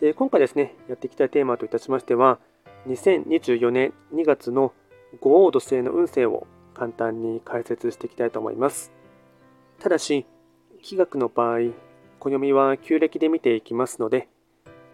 [0.00, 2.38] で今回ですね、やっていきたいテーマといたしましては、
[2.86, 4.72] 2024年2月の
[5.20, 8.92] 五王土星の運勢を簡単に解説していきたいと思います。
[9.80, 10.24] ただし、
[10.82, 11.72] 気学の場合、
[12.20, 14.28] 暦は旧暦で見ていきますので、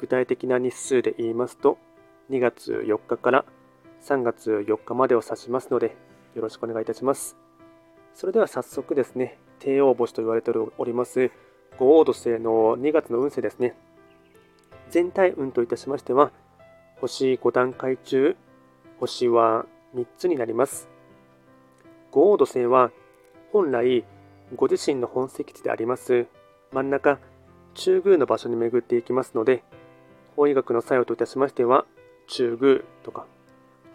[0.00, 1.76] 具体的な日数で言いますと、
[2.30, 3.44] 2月4日から
[4.02, 5.94] 3月4日までを指しますので、
[6.34, 7.36] よろしくお願いいたします。
[8.14, 11.30] それでは早速ですね、帝王星と言われております
[11.78, 13.76] 五王土星の2月の運勢ですね。
[14.94, 16.30] 全体運といたしましては、
[17.00, 18.36] 星5段階中、
[19.00, 20.88] 星は3つになります。
[22.12, 22.92] 五黄土星は、
[23.50, 24.04] 本来、
[24.54, 26.26] ご自身の本石地であります
[26.72, 27.18] 真ん中、
[27.74, 29.64] 中宮の場所に巡っていきますので、
[30.36, 31.86] 法医学の作用といたしましては、
[32.28, 33.26] 中宮とか、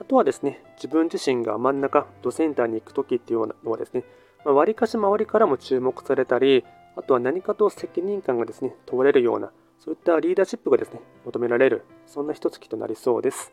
[0.01, 4.03] あとはですね、自分自身が真ん中、ドセンターに行くときっていうのはですね、
[4.43, 6.65] まわりかし周りからも注目されたり、
[6.97, 13.51] あとは何かと責任感がですね、問われるような、そういったリーダーシップがですね、求められる、そんな一月となりそうです。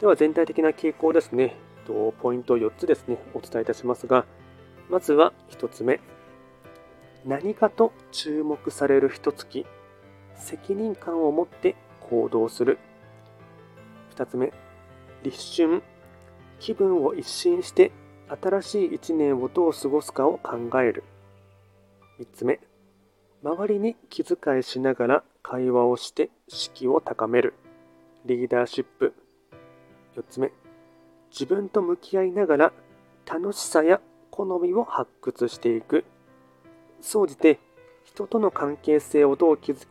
[0.00, 1.56] では全体的な傾向ですね、
[2.20, 4.26] ポイント4つですね、お伝えいたしますが、
[4.90, 6.00] まずは1つ目、
[7.24, 9.64] 何かと注目される一月、
[10.34, 12.78] 責任感を持って行動する。
[14.16, 14.52] 2つ目、
[15.22, 15.82] 立春、
[16.58, 17.92] 気分を一新して
[18.42, 21.04] 新しい一年をどう過ごすかを考える。
[22.18, 22.60] 3つ目、
[23.44, 27.52] 周りに気遣いしながら会話をして士気を高める。
[28.24, 29.12] リーダーシップ。
[30.16, 30.50] 4つ目、
[31.30, 32.72] 自分と向き合いながら
[33.30, 34.00] 楽しさや
[34.30, 36.06] 好みを発掘していく。
[37.02, 37.60] 総じて
[38.02, 39.88] 人との関係性をどう築く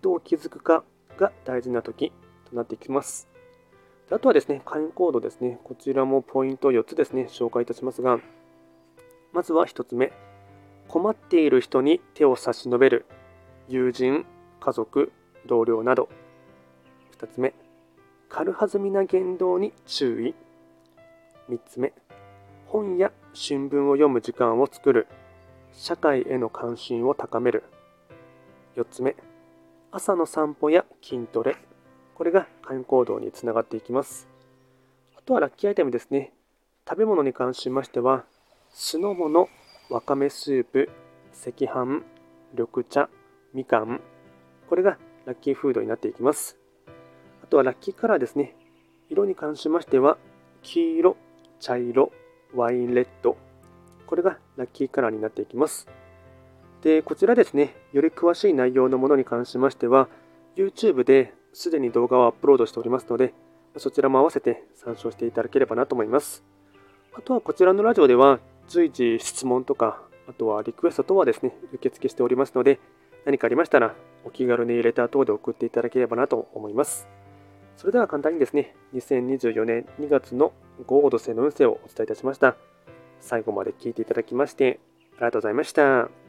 [0.00, 0.84] どう築くか
[1.18, 2.12] が大事な時
[2.48, 3.28] となっていきます。
[4.12, 5.58] あとはですね、会員コードですね。
[5.64, 8.20] こちらもポイント4つですね、紹介いたしますが、
[9.32, 10.12] まずは1つ目。
[10.92, 13.06] 困っている人に手を差し伸べる
[13.66, 14.26] 友人、
[14.60, 15.10] 家族、
[15.46, 16.10] 同僚など。
[17.18, 17.54] 2つ目、
[18.28, 20.34] 軽はずみな言動に注意。
[21.48, 21.94] 3つ目、
[22.66, 25.06] 本や新聞を読む時間を作る。
[25.72, 27.64] 社会への関心を高める。
[28.76, 29.16] 4つ目、
[29.92, 31.56] 朝の散歩や筋トレ。
[32.14, 34.28] これが会員行動につながっていきます。
[35.16, 36.34] あとはラッキーアイテムですね。
[36.86, 38.26] 食べ物に関しましては、
[38.68, 39.48] 酢の物、
[39.92, 40.88] わかめスープ、
[41.46, 42.02] 赤飯、
[42.54, 43.10] 緑茶、
[43.52, 44.00] みかん、
[44.66, 46.56] これがラッキーフードになっていきます。
[47.44, 48.56] あとはラッキーカラーですね。
[49.10, 50.16] 色に関しましては、
[50.62, 51.18] 黄色、
[51.60, 52.10] 茶色、
[52.54, 53.36] ワインレッド、
[54.06, 55.86] これがラッキーカラーになっていきます。
[56.80, 60.08] で、こちらですね、より詳しい内容のものに関しましては、
[60.56, 63.34] YouTube ですでに動画をアップロードしておりますので、
[63.76, 66.42] そちらも合わせて参照していただければなと思います。
[67.12, 72.80] あとはこちらのラジオでは、随時質問とか、あとはリクエスト等はですね、受付しておりますので、
[73.24, 77.08] 何かありましたら、お気軽にレター等で送っていただければなと思います。
[77.76, 80.52] それでは簡単にですね、2024年2月の
[80.86, 82.56] 豪土星の運勢をお伝えいたしました。
[83.20, 84.80] 最後まで聞いていただきまして、
[85.12, 86.21] ありがとうございました。